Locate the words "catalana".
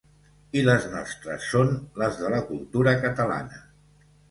3.07-3.65